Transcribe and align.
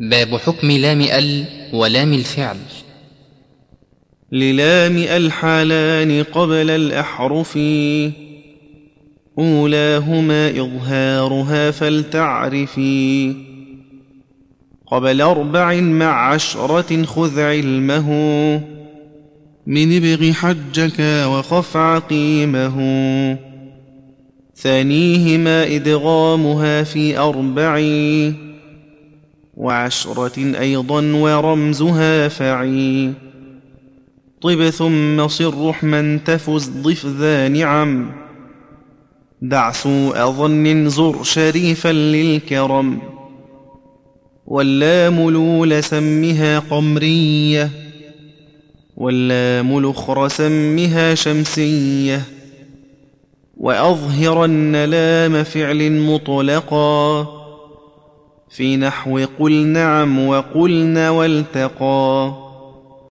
باب 0.00 0.36
حكم 0.36 0.70
لام 0.70 1.00
ال 1.00 1.44
ولام 1.72 2.12
الفعل. 2.12 2.56
للام 4.32 4.96
الحالان 4.96 6.22
قبل 6.22 6.70
الأحرف 6.70 7.58
أولاهما 9.38 10.50
إظهارها 10.50 11.70
فلتعرفي 11.70 13.34
قبل 14.86 15.20
أربع 15.20 15.74
مع 15.80 16.32
عشرة 16.32 17.04
خذ 17.04 17.40
علمه 17.40 18.10
من 19.66 19.96
ابغ 19.96 20.32
حجك 20.32 21.00
وخف 21.00 21.76
عقيمه 21.76 22.76
ثانيهما 24.56 25.66
إدغامها 25.66 26.82
في 26.82 27.18
أربع 27.18 27.78
وعشرة 29.56 30.60
أيضا 30.60 31.12
ورمزها 31.12 32.28
فعي. 32.28 33.12
طب 34.42 34.70
ثم 34.70 35.28
صر 35.28 35.68
رحما 35.68 36.20
تفز 36.26 36.68
ضف 36.68 37.06
ذا 37.06 37.48
نعم 37.48 38.12
دع 39.42 39.72
سوء 39.72 40.30
ظن 40.30 40.88
زر 40.88 41.22
شريفا 41.22 41.92
للكرم. 41.92 42.98
واللام 44.46 45.30
لول 45.30 45.84
سمها 45.84 46.58
قمرية. 46.58 47.70
واللام 48.96 49.78
الآخر 49.78 50.28
سمها 50.28 51.14
شمسية. 51.14 52.22
وأظهرن 53.56 54.76
لام 54.76 55.44
فعل 55.44 55.92
مطلقا. 55.92 57.43
في 58.56 58.76
نحو 58.76 59.24
قل 59.38 59.66
نعم 59.66 60.28
وقلن 60.28 60.98
والتقى 60.98 62.43